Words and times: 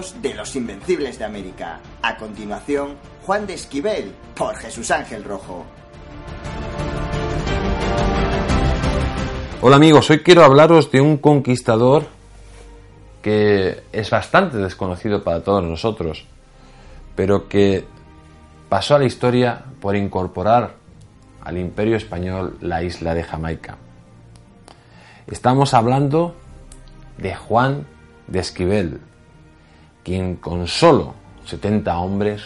De 0.00 0.32
los 0.32 0.56
Invencibles 0.56 1.18
de 1.18 1.26
América. 1.26 1.78
A 2.00 2.16
continuación, 2.16 2.96
Juan 3.26 3.46
de 3.46 3.52
Esquivel, 3.52 4.14
por 4.34 4.56
Jesús 4.56 4.90
Ángel 4.90 5.22
Rojo. 5.22 5.66
Hola 9.60 9.76
amigos, 9.76 10.08
hoy 10.08 10.20
quiero 10.20 10.42
hablaros 10.42 10.90
de 10.90 11.02
un 11.02 11.18
conquistador 11.18 12.06
que 13.20 13.82
es 13.92 14.08
bastante 14.08 14.56
desconocido 14.56 15.22
para 15.22 15.42
todos 15.42 15.62
nosotros, 15.62 16.24
pero 17.14 17.46
que 17.46 17.84
pasó 18.70 18.94
a 18.94 19.00
la 19.00 19.04
historia 19.04 19.64
por 19.82 19.96
incorporar 19.96 20.76
al 21.42 21.58
imperio 21.58 21.96
español 21.96 22.56
la 22.62 22.82
isla 22.82 23.12
de 23.12 23.22
Jamaica. 23.22 23.76
Estamos 25.26 25.74
hablando 25.74 26.34
de 27.18 27.34
Juan 27.34 27.86
de 28.28 28.38
Esquivel, 28.38 29.00
quien 30.10 30.34
con 30.34 30.66
solo 30.66 31.14
70 31.44 31.96
hombres 31.96 32.42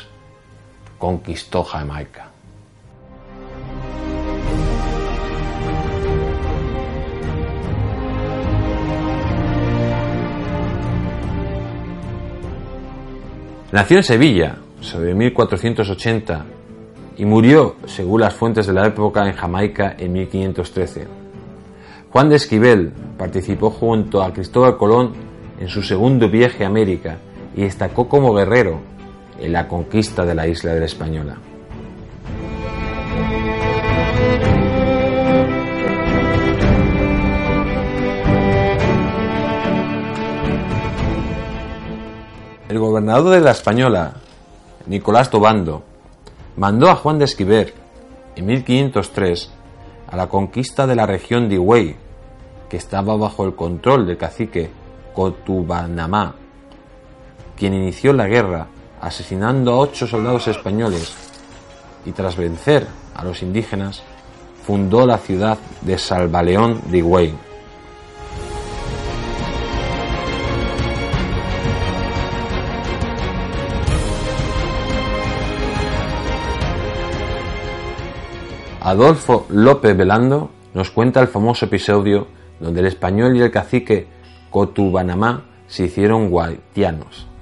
conquistó 0.99 1.65
Jamaica. 1.65 2.29
Nació 13.73 13.97
en 13.97 14.03
Sevilla 14.03 14.57
sobre 14.83 15.15
1480 15.15 16.45
y 17.17 17.25
murió, 17.25 17.77
según 17.87 18.21
las 18.21 18.35
fuentes 18.35 18.67
de 18.67 18.75
la 18.75 18.87
época, 18.89 19.27
en 19.27 19.33
Jamaica 19.33 19.97
en 19.99 20.13
1513. 20.13 21.09
Juan 22.11 22.29
de 22.29 22.37
Esquivel 22.37 22.93
participó 23.17 23.71
junto 23.71 24.23
a 24.23 24.35
Cristóbal 24.35 24.77
Colón 24.77 25.15
en 25.59 25.69
su 25.71 25.83
segundo 25.83 26.29
viaje 26.29 26.65
a 26.65 26.67
América 26.67 27.17
y 27.57 27.63
destacó 27.63 28.09
como 28.09 28.35
guerrero 28.35 28.81
en 29.39 29.53
la 29.53 29.69
conquista 29.69 30.25
de 30.25 30.35
la 30.35 30.47
isla 30.47 30.75
de 30.75 30.81
la 30.81 30.87
Española. 30.87 31.37
El 42.69 42.79
gobernador 42.79 43.35
de 43.35 43.41
la 43.41 43.53
Española, 43.53 44.15
Nicolás 44.87 45.31
Tobando, 45.31 45.85
mandó 46.57 46.91
a 46.91 46.97
Juan 46.97 47.19
de 47.19 47.27
Esquiver 47.27 47.75
en 48.35 48.47
1503 48.47 49.53
a 50.09 50.17
la 50.17 50.29
conquista 50.29 50.87
de 50.87 50.97
la 50.97 51.07
región 51.07 51.49
de 51.49 51.55
Higüey, 51.57 51.97
que 52.69 52.77
estaba 52.77 53.17
bajo 53.17 53.45
el 53.45 53.55
control 53.55 54.07
del 54.07 54.17
cacique 54.17 54.71
Cotubanamá 55.15 56.35
quien 57.57 57.75
inició 57.75 58.13
la 58.13 58.27
guerra 58.27 58.67
asesinando 59.01 59.73
a 59.73 59.79
ocho 59.79 60.07
soldados 60.07 60.49
españoles 60.49 61.15
y 62.05 62.13
tras 62.13 62.37
vencer 62.37 62.87
a 63.15 63.25
los 63.25 63.43
indígenas 63.43 64.03
fundó 64.67 65.07
la 65.07 65.19
ciudad 65.19 65.59
de 65.83 65.99
Salvaleón 65.99 66.81
de 66.87 66.99
Higüey. 66.99 67.35
Adolfo 78.81 79.47
López 79.49 79.97
Velando 79.97 80.51
nos 80.75 80.91
cuenta 80.91 81.21
el 81.21 81.29
famoso 81.29 81.65
episodio 81.65 82.27
donde 82.61 82.81
el 82.81 82.87
español 82.87 83.35
y 83.37 83.41
el 83.41 83.51
cacique 83.51 84.07
Cotubanamá 84.51 85.45
se 85.67 85.85
hicieron 85.85 86.29
guaitianos. 86.29 87.34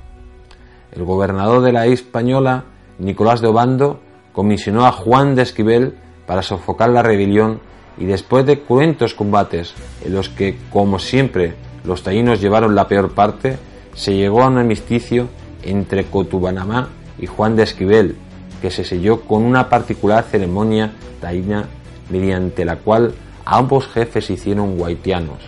El 0.92 1.04
gobernador 1.04 1.62
de 1.62 1.72
la 1.72 1.86
española, 1.86 2.64
Nicolás 2.98 3.41
de 3.41 3.48
Obando, 3.48 4.00
comisionó 4.32 4.84
a 4.84 4.92
Juan 4.92 5.34
de 5.34 5.42
Esquivel 5.42 5.94
para 6.26 6.42
sofocar 6.42 6.91
la 6.91 7.03
rebelión 7.03 7.60
y 7.97 8.04
después 8.04 8.44
de 8.44 8.60
cruentos 8.60 9.14
combates 9.14 9.72
en 10.04 10.12
los 10.14 10.28
que, 10.28 10.58
como 10.70 10.98
siempre, 10.98 11.54
los 11.84 12.02
taínos 12.02 12.42
llevaron 12.42 12.75
la 12.75 12.88
peor 12.88 13.14
parte, 13.14 13.56
se 13.94 14.14
llegó 14.14 14.43
a 14.43 14.49
un 14.49 14.58
armisticio 14.58 15.28
entre 15.62 16.05
Cotubanamá 16.05 16.90
y 17.19 17.26
Juan 17.26 17.56
de 17.56 17.62
Esquivel, 17.62 18.17
que 18.61 18.70
se 18.70 18.84
selló 18.84 19.22
con 19.22 19.44
una 19.44 19.70
particular 19.70 20.25
ceremonia 20.25 20.93
taína 21.22 21.69
mediante 22.11 22.67
la 22.67 22.76
cual 22.76 23.14
ambos 23.46 23.88
jefes 23.88 24.28
hicieron 24.28 24.76
guaitianos, 24.76 25.38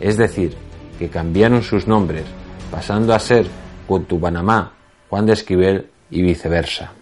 es 0.00 0.16
decir, 0.16 0.56
que 0.98 1.08
cambiaron 1.08 1.62
sus 1.62 1.86
nombres, 1.86 2.24
pasando 2.72 3.14
a 3.14 3.20
ser 3.20 3.46
Cotubanamá 3.86 4.77
Juan 5.10 5.26
de 5.26 5.32
Esquivel 5.32 5.86
y 6.10 6.22
viceversa. 6.22 6.92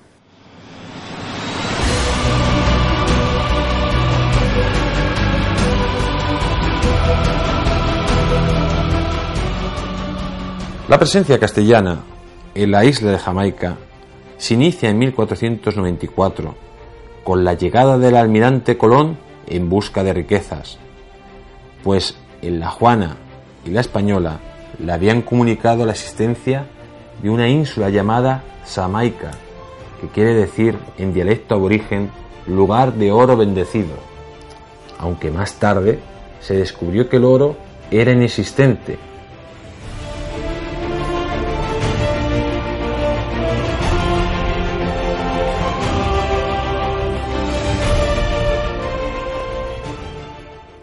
La 10.89 10.99
presencia 10.99 11.41
castellana 11.41 11.99
en 12.55 12.71
la 12.71 12.85
isla 12.85 13.11
de 13.11 13.19
Jamaica 13.19 13.77
se 14.39 14.55
inicia 14.55 14.89
en 14.89 14.99
1494 14.99 16.55
con 17.25 17.45
la 17.45 17.55
llegada 17.55 17.99
del 17.99 18.17
almirante 18.17 18.79
Colón 18.79 19.19
en 19.49 19.69
busca 19.69 20.05
de 20.05 20.13
riquezas, 20.13 20.79
pues 21.83 22.17
en 22.41 22.61
la 22.61 22.69
Juana 22.71 23.17
y 23.65 23.71
la 23.71 23.81
Española 23.81 24.39
le 24.79 24.93
habían 24.93 25.23
comunicado 25.23 25.85
la 25.85 25.93
existencia 25.93 26.67
de 27.23 27.31
una 27.31 27.49
ínsula 27.49 27.91
llamada 27.91 28.43
Samaica, 28.65 29.33
que 30.01 30.09
quiere 30.09 30.35
decir 30.35 30.79
en 30.99 31.15
dialecto 31.15 31.55
aborigen 31.55 32.11
lugar 32.47 32.95
de 32.95 33.13
oro 33.13 33.37
bendecido 33.37 34.17
aunque 34.99 35.31
más 35.31 35.55
tarde 35.55 35.99
se 36.41 36.57
descubrió 36.57 37.09
que 37.09 37.17
el 37.17 37.25
oro 37.25 37.57
era 37.91 38.13
inexistente. 38.13 38.99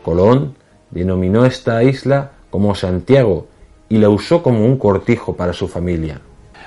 Colón 0.03 0.55
denominó 0.91 1.45
esta 1.45 1.81
isla 1.83 2.31
como 2.49 2.75
Santiago 2.75 3.47
y 3.93 3.99
la 3.99 4.09
usó 4.09 4.41
como 4.41 4.65
un 4.65 4.77
cortijo 4.77 5.35
para 5.35 5.53
su 5.53 5.67
familia. 5.67 6.19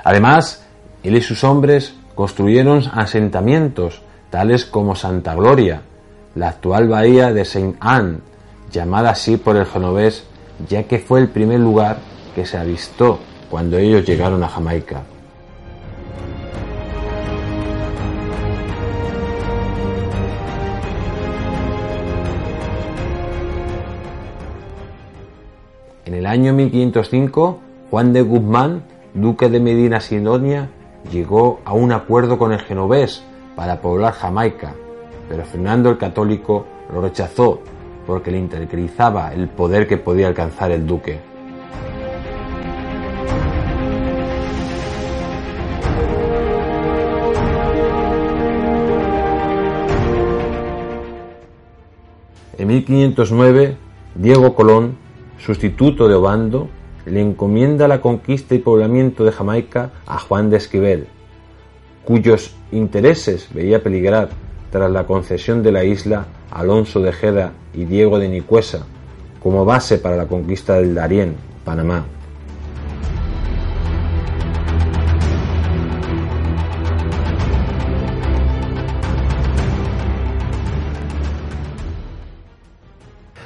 Además, 0.05 0.65
él 1.03 1.17
y 1.17 1.21
sus 1.21 1.43
hombres 1.43 1.97
construyeron 2.15 2.85
asentamientos 2.95 4.01
tales 4.31 4.65
como 4.65 4.95
Santa 4.95 5.35
Gloria, 5.35 5.83
la 6.37 6.51
actual 6.51 6.87
bahía 6.87 7.33
de 7.33 7.45
Saint 7.45 7.75
Anne, 7.81 8.19
llamada 8.71 9.11
así 9.11 9.39
por 9.39 9.57
el 9.57 9.67
genovés 9.67 10.23
ya 10.69 10.85
que 10.85 11.01
fue 11.01 11.19
el 11.19 11.27
primer 11.27 11.59
lugar 11.59 11.99
que 12.37 12.47
se 12.47 12.59
avistó 12.59 13.19
cuando 13.51 13.77
ellos 13.77 14.07
llegaron 14.07 14.45
a 14.45 14.49
Jamaica. 14.49 15.03
El 26.27 26.33
año 26.33 26.55
1505, 26.55 27.61
Juan 27.89 28.13
de 28.13 28.21
Guzmán, 28.21 28.83
duque 29.15 29.49
de 29.49 29.61
Medina 29.61 30.01
Sidonia, 30.01 30.69
llegó 31.13 31.61
a 31.65 31.73
un 31.73 31.93
acuerdo 31.93 32.37
con 32.37 32.53
el 32.53 32.59
genovés 32.59 33.23
para 33.55 33.81
poblar 33.81 34.13
Jamaica, 34.13 34.75
pero 35.29 35.45
Fernando 35.45 35.89
el 35.89 35.99
Católico 35.99 36.67
lo 36.93 37.01
rechazó 37.01 37.61
porque 38.09 38.33
le 38.33 38.39
interesaba 38.39 39.33
el 39.33 39.49
poder 39.49 39.87
que 39.87 39.99
podía 39.99 40.27
alcanzar 40.27 40.73
el 40.73 40.85
duque. 40.85 41.21
En 52.59 52.67
1509, 52.67 53.77
Diego 54.17 54.57
Colón, 54.57 55.06
sustituto 55.39 56.09
de 56.09 56.15
Obando, 56.15 56.69
le 57.05 57.21
encomienda 57.21 57.89
la 57.89 58.01
conquista 58.01 58.55
y 58.55 58.59
poblamiento 58.59 59.25
de 59.25 59.33
Jamaica 59.33 59.91
a 60.07 60.19
Juan 60.19 60.51
de 60.51 60.57
Esquivel, 60.57 61.07
cuyos 62.05 62.55
intereses 62.73 63.49
veía 63.55 63.83
peligrar 63.83 64.31
tras 64.71 64.91
la 64.91 65.07
concesión 65.07 65.63
de 65.63 65.73
la 65.73 65.85
isla 65.85 66.27
a 66.51 66.61
Alonso 66.61 67.01
de 67.01 67.13
Jeda 67.13 67.53
y 67.75 67.85
Diego 67.85 68.19
de 68.19 68.29
Nicuesa 68.29 68.87
como 69.41 69.65
base 69.65 69.99
para 69.99 70.17
la 70.17 70.27
conquista 70.27 70.75
del 70.75 70.95
Darién, 70.95 71.37
Panamá. 71.65 72.05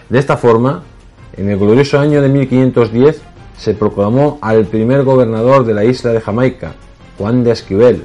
De 0.09 0.19
esta 0.19 0.37
forma, 0.37 0.83
en 1.37 1.49
el 1.49 1.59
glorioso 1.59 1.99
año 1.99 2.21
de 2.23 2.29
1510 2.29 3.23
se 3.57 3.75
proclamó 3.75 4.39
al 4.41 4.67
primer 4.67 5.05
gobernador 5.05 5.65
de 5.65 5.75
la 5.75 5.85
isla 5.85 6.13
de 6.13 6.21
Jamaica, 6.21 6.75
Juan 7.19 7.45
de 7.45 7.53
Esquivel, 7.53 8.05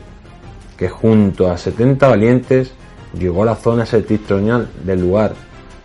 que 0.77 0.89
junto 0.89 1.49
a 1.49 1.57
70 1.57 2.07
valientes 2.07 2.73
llegó 3.17 3.43
a 3.43 3.47
la 3.47 3.55
zona 3.55 3.85
septentrional 3.85 4.67
del 4.83 5.01
lugar, 5.01 5.33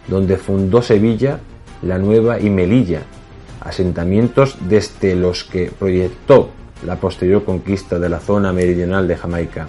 donde 0.08 0.36
fundó 0.36 0.82
Sevilla, 0.82 1.38
la 1.82 1.98
Nueva 1.98 2.40
y 2.40 2.50
Melilla, 2.50 3.02
asentamientos 3.60 4.56
desde 4.68 5.14
los 5.14 5.44
que 5.44 5.70
proyectó 5.70 6.50
la 6.84 6.96
posterior 6.96 7.44
conquista 7.44 7.98
de 7.98 8.08
la 8.08 8.20
zona 8.20 8.52
meridional 8.52 9.06
de 9.06 9.16
Jamaica. 9.16 9.68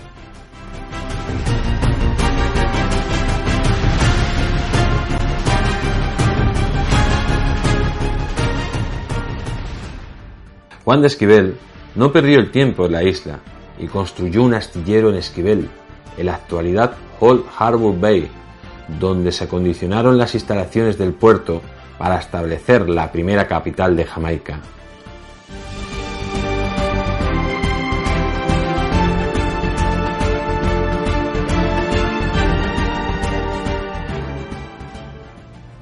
Juan 10.92 11.00
de 11.00 11.08
Esquivel 11.08 11.56
no 11.96 12.12
perdió 12.12 12.38
el 12.38 12.52
tiempo 12.52 12.86
en 12.86 12.92
la 12.92 13.02
isla 13.02 13.40
y 13.80 13.88
construyó 13.88 14.44
un 14.44 14.54
astillero 14.54 15.10
en 15.10 15.16
Esquivel, 15.16 15.70
en 16.18 16.26
la 16.26 16.36
actualidad 16.36 16.96
Old 17.22 17.46
Harbour 17.58 17.98
Bay, 17.98 18.30
donde 19.00 19.32
se 19.32 19.46
acondicionaron 19.46 20.18
las 20.18 20.36
instalaciones 20.36 20.98
del 20.98 21.14
puerto 21.14 21.62
para 21.98 22.20
establecer 22.20 22.90
la 22.90 23.10
primera 23.10 23.48
capital 23.48 23.96
de 23.96 24.04
Jamaica. 24.04 24.60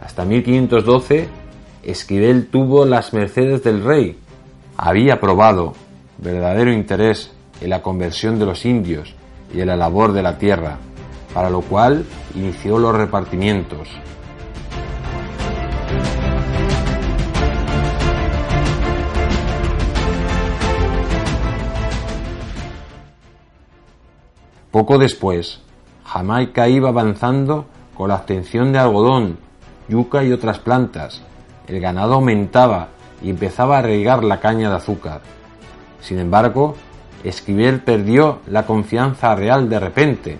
Hasta 0.03 0.23
1512, 0.23 1.27
Esquivel 1.81 2.45
tuvo 2.45 2.85
las 2.85 3.11
mercedes 3.11 3.63
del 3.63 3.83
rey. 3.83 4.15
Había 4.81 5.19
probado 5.19 5.73
verdadero 6.19 6.71
interés 6.71 7.33
en 7.59 7.69
la 7.69 7.81
conversión 7.81 8.39
de 8.39 8.45
los 8.45 8.65
indios 8.65 9.13
y 9.53 9.59
en 9.59 9.67
la 9.67 9.75
labor 9.75 10.13
de 10.13 10.23
la 10.23 10.37
tierra, 10.37 10.77
para 11.33 11.49
lo 11.49 11.59
cual 11.59 12.05
inició 12.33 12.79
los 12.79 12.95
repartimientos. 12.95 13.89
Poco 24.71 24.97
después, 24.97 25.59
Jamaica 26.05 26.69
iba 26.69 26.87
avanzando 26.87 27.65
con 27.97 28.07
la 28.07 28.15
obtención 28.15 28.71
de 28.71 28.79
algodón, 28.79 29.39
yuca 29.89 30.23
y 30.23 30.31
otras 30.31 30.59
plantas. 30.59 31.21
El 31.67 31.81
ganado 31.81 32.13
aumentaba 32.13 32.91
y 33.21 33.29
empezaba 33.29 33.79
a 33.79 33.81
regar 33.81 34.23
la 34.23 34.39
caña 34.39 34.69
de 34.69 34.75
azúcar. 34.75 35.21
Sin 36.01 36.19
embargo, 36.19 36.75
Esquivel 37.23 37.81
perdió 37.81 38.39
la 38.47 38.65
confianza 38.65 39.35
real 39.35 39.69
de 39.69 39.79
repente 39.79 40.39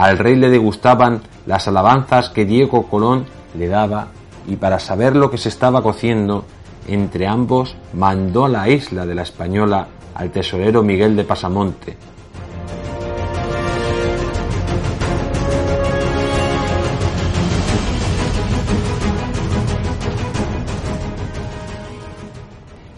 Al 0.00 0.16
rey 0.16 0.34
le 0.34 0.48
degustaban 0.48 1.20
las 1.44 1.68
alabanzas 1.68 2.30
que 2.30 2.46
Diego 2.46 2.84
Colón 2.84 3.26
le 3.54 3.68
daba 3.68 4.06
y 4.48 4.56
para 4.56 4.78
saber 4.78 5.14
lo 5.14 5.30
que 5.30 5.36
se 5.36 5.50
estaba 5.50 5.82
cociendo, 5.82 6.46
entre 6.88 7.26
ambos 7.26 7.76
mandó 7.92 8.46
a 8.46 8.48
la 8.48 8.70
isla 8.70 9.04
de 9.04 9.14
la 9.14 9.20
Española 9.20 9.88
al 10.20 10.30
tesorero 10.30 10.82
Miguel 10.82 11.16
de 11.16 11.24
Pasamonte. 11.24 11.96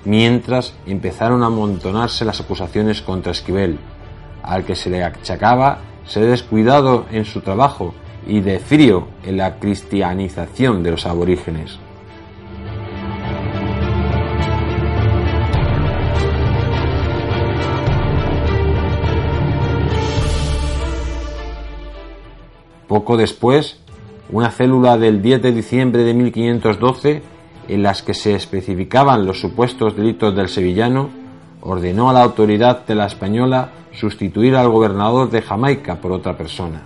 Mientras 0.05 0.75
empezaron 0.85 1.45
a 1.45 1.47
amontonarse 1.47 2.25
las 2.25 2.41
acusaciones 2.41 3.03
contra 3.03 3.31
Esquivel, 3.31 3.79
al 4.43 4.65
que 4.65 4.75
se 4.75 4.91
le 4.91 5.05
achacaba 5.05 5.79
ser 6.05 6.27
descuidado 6.27 7.07
en 7.13 7.25
su 7.25 7.41
trabajo 7.41 7.95
y 8.27 8.41
de 8.41 8.59
frío 8.59 9.07
en 9.23 9.37
la 9.37 9.61
cristianización 9.61 10.83
de 10.83 10.91
los 10.91 11.07
aborígenes. 11.07 11.79
Poco 22.93 23.17
después, 23.17 23.79
una 24.31 24.51
célula 24.51 24.99
del 24.99 25.23
10 25.23 25.41
de 25.41 25.53
diciembre 25.53 26.05
de 26.05 26.13
1512, 26.13 27.23
en 27.69 27.83
las 27.83 28.03
que 28.03 28.13
se 28.13 28.35
especificaban 28.35 29.25
los 29.25 29.41
supuestos 29.41 29.97
delitos 29.97 30.37
del 30.37 30.51
sevillano, 30.51 31.09
ordenó 31.63 32.11
a 32.11 32.13
la 32.13 32.23
autoridad 32.23 32.85
de 32.85 32.95
la 32.95 33.07
española 33.07 33.71
sustituir 33.93 34.57
al 34.57 34.69
gobernador 34.69 35.31
de 35.31 35.41
Jamaica 35.41 36.03
por 36.03 36.13
otra 36.13 36.37
persona. 36.37 36.83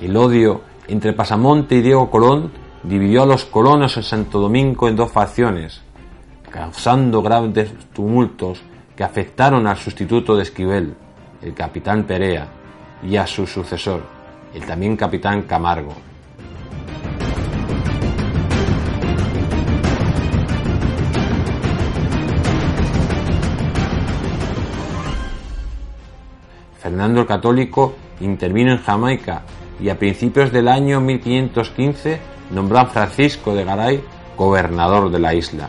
El 0.00 0.16
odio 0.16 0.62
entre 0.88 1.12
Pasamonte 1.12 1.74
y 1.74 1.82
Diego 1.82 2.10
Colón 2.10 2.64
dividió 2.86 3.24
a 3.24 3.26
los 3.26 3.44
colonos 3.44 3.96
en 3.96 4.04
Santo 4.04 4.38
Domingo 4.38 4.88
en 4.88 4.94
dos 4.94 5.10
facciones, 5.10 5.82
causando 6.50 7.20
graves 7.20 7.72
tumultos 7.92 8.62
que 8.94 9.02
afectaron 9.02 9.66
al 9.66 9.76
sustituto 9.76 10.36
de 10.36 10.44
Esquivel, 10.44 10.94
el 11.42 11.52
capitán 11.52 12.04
Perea, 12.04 12.46
y 13.02 13.16
a 13.16 13.26
su 13.26 13.46
sucesor, 13.46 14.02
el 14.54 14.64
también 14.64 14.96
capitán 14.96 15.42
Camargo. 15.42 15.94
Fernando 26.80 27.22
el 27.22 27.26
Católico 27.26 27.96
intervino 28.20 28.70
en 28.70 28.78
Jamaica 28.78 29.42
y 29.80 29.88
a 29.88 29.98
principios 29.98 30.52
del 30.52 30.68
año 30.68 31.00
1515 31.00 32.35
nombró 32.50 32.78
a 32.78 32.86
Francisco 32.86 33.54
de 33.54 33.64
Garay 33.64 34.04
gobernador 34.36 35.10
de 35.10 35.18
la 35.18 35.34
isla. 35.34 35.68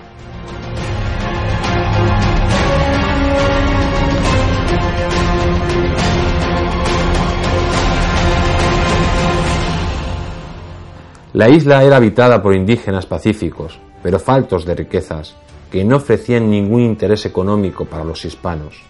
La 11.33 11.49
isla 11.49 11.83
era 11.83 11.97
habitada 11.97 12.41
por 12.41 12.55
indígenas 12.55 13.05
pacíficos, 13.05 13.79
pero 14.01 14.17
faltos 14.17 14.65
de 14.65 14.73
riquezas, 14.73 15.35
que 15.71 15.83
no 15.83 15.97
ofrecían 15.97 16.49
ningún 16.49 16.81
interés 16.81 17.25
económico 17.25 17.85
para 17.85 18.03
los 18.03 18.25
hispanos, 18.25 18.81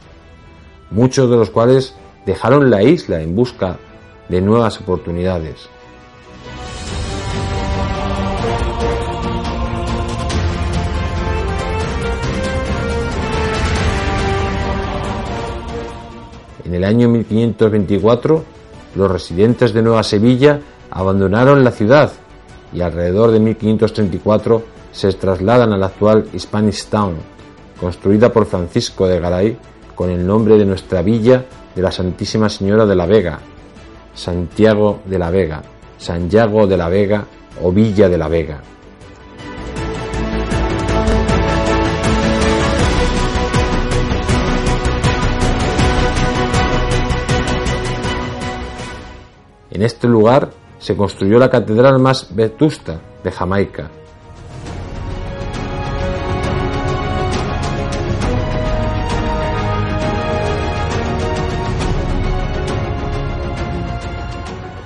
muchos 0.90 1.30
de 1.30 1.36
los 1.36 1.50
cuales 1.50 1.96
dejaron 2.26 2.70
la 2.70 2.84
isla 2.84 3.22
en 3.22 3.36
busca 3.36 3.78
de 4.30 4.42
nuevas 4.42 4.80
oportunidades. 4.80 5.70
En 16.68 16.76
el 16.76 16.84
año 16.84 17.08
1524, 17.08 18.44
los 18.96 19.10
residentes 19.10 19.72
de 19.72 19.82
Nueva 19.82 20.04
Sevilla 20.04 20.60
abandonaron 20.92 21.64
la 21.64 21.72
ciudad 21.72 22.12
y 22.74 22.82
alrededor 22.82 23.32
de 23.32 23.40
1534 23.40 24.64
se 24.92 25.14
trasladan 25.14 25.72
a 25.72 25.78
la 25.78 25.86
actual 25.86 26.28
Spanish 26.38 26.88
Town, 26.88 27.16
construida 27.80 28.34
por 28.34 28.48
Francisco 28.48 29.08
de 29.08 29.18
Garay 29.18 29.58
con 29.96 30.10
el 30.10 30.28
nombre 30.28 30.58
de 30.58 30.66
nuestra 30.66 31.02
villa 31.02 31.46
de 31.74 31.82
la 31.82 31.92
Santísima 31.92 32.50
Señora 32.50 32.86
de 32.86 32.96
la 32.96 33.06
Vega, 33.06 33.40
Santiago 34.14 35.00
de 35.06 35.20
la 35.20 35.30
Vega, 35.30 35.64
Santiago 35.98 36.68
de 36.68 36.76
la 36.76 36.90
Vega 36.90 37.24
o 37.64 37.72
Villa 37.72 38.10
de 38.10 38.18
la 38.18 38.28
Vega. 38.28 38.60
En 49.78 49.84
este 49.84 50.08
lugar 50.08 50.50
se 50.80 50.98
construyó 50.98 51.38
la 51.38 51.52
catedral 51.52 52.00
más 52.00 52.36
vetusta 52.36 53.00
de 53.24 53.32
Jamaica. 53.32 53.92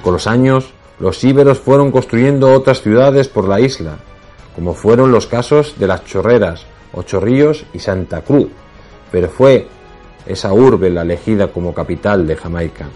Con 0.04 0.12
los 0.12 0.28
años, 0.28 0.74
los 1.00 1.24
íberos 1.24 1.62
fueron 1.62 1.92
construyendo 1.92 2.54
otras 2.54 2.82
ciudades 2.82 3.30
por 3.30 3.48
la 3.48 3.62
isla, 3.62 3.96
como 4.54 4.74
fueron 4.74 5.14
los 5.14 5.26
casos 5.26 5.80
de 5.80 5.88
las 5.88 6.04
Chorreras, 6.04 6.66
Ocho 6.92 7.22
Ríos 7.22 7.64
y 7.72 7.80
Santa 7.80 8.24
Cruz, 8.24 8.50
pero 9.10 9.30
fue 9.30 9.70
esa 10.26 10.52
urbe 10.52 10.90
la 10.90 11.04
elegida 11.04 11.48
como 11.48 11.74
capital 11.74 12.28
de 12.28 12.36
Jamaica. 12.36 12.90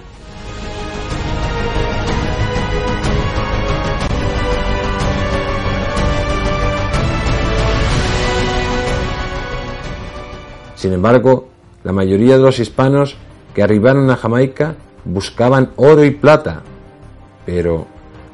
Sin 10.85 10.93
embargo, 10.93 11.47
la 11.83 11.91
mayoría 11.93 12.37
de 12.37 12.43
los 12.43 12.59
hispanos 12.59 13.17
que 13.55 13.63
arribaron 13.63 14.07
a 14.11 14.15
Jamaica 14.15 14.75
buscaban 15.03 15.71
oro 15.77 16.05
y 16.05 16.11
plata, 16.11 16.61
pero 17.43 17.87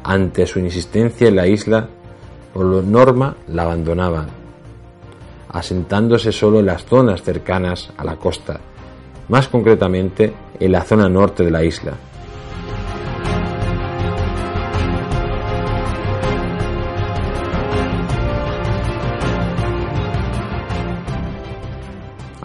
ante 0.03 0.45
su 0.45 0.59
insistencia 0.59 1.29
en 1.29 1.37
la 1.37 1.47
isla, 1.47 1.87
por 2.53 2.65
norma 2.65 3.37
la 3.47 3.63
abandonaban, 3.63 4.27
asentándose 5.47 6.33
solo 6.33 6.59
en 6.59 6.65
las 6.65 6.83
zonas 6.83 7.21
cercanas 7.21 7.93
a 7.95 8.03
la 8.03 8.17
costa, 8.17 8.59
más 9.29 9.47
concretamente 9.47 10.33
en 10.59 10.73
la 10.73 10.81
zona 10.81 11.07
norte 11.07 11.45
de 11.45 11.51
la 11.51 11.63
isla. 11.63 11.93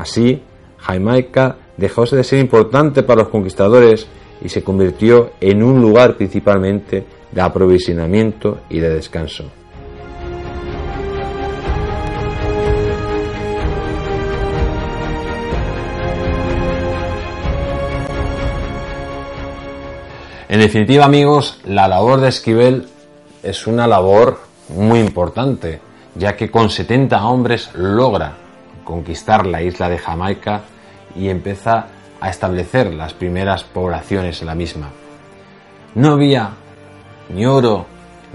Así, 0.07 0.41
Jamaica 0.79 1.57
dejó 1.77 2.05
de 2.05 2.23
ser 2.23 2.39
importante 2.39 3.03
para 3.03 3.23
los 3.23 3.29
conquistadores 3.29 4.07
y 4.41 4.49
se 4.49 4.63
convirtió 4.63 5.33
en 5.41 5.65
un 5.65 5.83
lugar 5.83 6.17
principalmente 6.17 7.05
de 7.33 7.41
aprovisionamiento 7.41 8.61
y 8.71 8.79
de 8.79 8.91
descanso. 8.91 9.47
En 20.49 20.61
definitiva, 20.61 21.05
amigos, 21.05 21.59
la 21.65 21.89
labor 21.89 22.21
de 22.21 22.29
Esquivel 22.29 22.87
es 23.43 23.67
una 23.67 23.89
labor 23.89 24.39
muy 24.69 25.01
importante, 25.01 25.81
ya 26.15 26.37
que 26.37 26.49
con 26.49 26.71
70 26.71 27.27
hombres 27.27 27.71
logra 27.75 28.46
conquistar 28.87 29.45
la 29.45 29.61
isla 29.61 29.91
de 29.91 29.99
Jamaica 29.99 30.63
y 31.15 31.29
empieza 31.29 31.89
a 32.21 32.31
establecer 32.31 32.95
las 32.95 33.13
primeras 33.13 33.65
poblaciones 33.65 34.41
en 34.41 34.47
la 34.47 34.55
misma. 34.55 34.91
No 35.95 36.13
había 36.13 36.53
ni 37.29 37.45
oro 37.45 37.85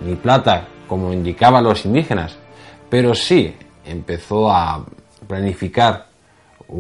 ni 0.06 0.16
plata 0.16 0.68
como 0.88 1.14
indicaban 1.14 1.64
los 1.64 1.86
indígenas, 1.86 2.38
pero 2.90 3.16
sí 3.16 3.56
empezó 3.86 4.52
a 4.52 4.86
planificar 5.28 6.08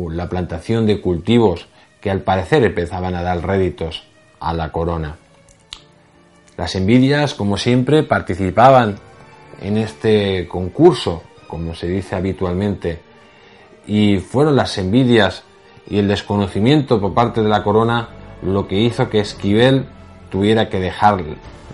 la 0.09 0.29
plantación 0.29 0.85
de 0.85 1.01
cultivos 1.01 1.67
que 1.99 2.11
al 2.11 2.21
parecer 2.21 2.63
empezaban 2.63 3.15
a 3.15 3.23
dar 3.23 3.45
réditos 3.45 4.03
a 4.39 4.53
la 4.53 4.71
corona. 4.71 5.15
Las 6.57 6.75
envidias, 6.75 7.33
como 7.33 7.57
siempre, 7.57 8.03
participaban 8.03 8.97
en 9.61 9.77
este 9.77 10.47
concurso, 10.47 11.23
como 11.47 11.73
se 11.73 11.87
dice 11.87 12.15
habitualmente, 12.15 12.99
y 13.87 14.19
fueron 14.19 14.55
las 14.55 14.77
envidias 14.77 15.43
y 15.89 15.99
el 15.99 16.07
desconocimiento 16.07 16.99
por 17.01 17.13
parte 17.13 17.41
de 17.41 17.49
la 17.49 17.63
corona 17.63 18.09
lo 18.41 18.67
que 18.67 18.79
hizo 18.79 19.09
que 19.09 19.19
Esquivel 19.19 19.85
tuviera 20.29 20.69
que 20.69 20.79
dejar 20.79 21.23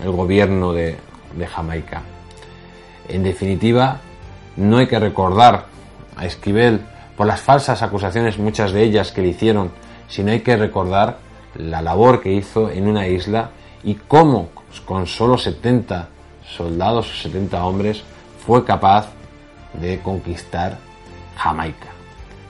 el 0.02 0.10
gobierno 0.10 0.72
de, 0.72 0.96
Jamaica. 1.54 2.02
En 3.08 3.22
definitiva, 3.22 4.00
no 4.56 4.78
hay 4.78 4.86
que 4.86 4.98
recordar 4.98 5.66
a 6.16 6.26
Esquivel 6.26 6.80
por 7.16 7.26
las 7.26 7.40
falsas 7.40 7.82
acusaciones, 7.82 8.38
muchas 8.38 8.72
de 8.72 8.82
ellas 8.82 9.12
que 9.12 9.22
le 9.22 9.28
hicieron, 9.28 9.70
sino 10.08 10.32
hay 10.32 10.40
que 10.40 10.56
recordar 10.56 11.18
la 11.54 11.80
labor 11.80 12.20
que 12.20 12.32
hizo 12.32 12.70
en 12.70 12.88
una 12.88 13.06
isla 13.06 13.50
y 13.84 13.94
cómo 13.94 14.48
con 14.84 15.06
solo 15.06 15.38
70 15.38 16.08
soldados 16.44 17.10
o 17.10 17.22
70 17.22 17.64
hombres 17.64 18.02
fue 18.44 18.64
capaz 18.64 19.10
de 19.74 20.00
conquistar 20.00 20.78
Jamaica. 21.36 21.97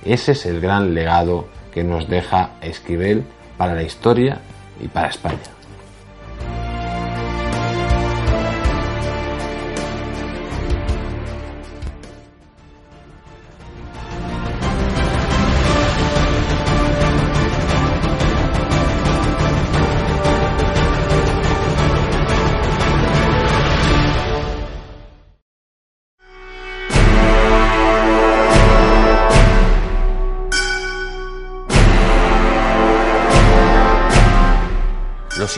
Ese 0.05 0.33
es 0.33 0.47
el 0.47 0.61
gran 0.61 0.95
legado 0.95 1.47
que 1.73 1.85
nos 1.85 2.09
deja 2.09 2.51
Esquivel 2.61 3.25
para 3.57 3.75
la 3.75 3.83
historia 3.83 4.41
y 4.81 4.89
para 4.89 5.09
España. 5.09 5.58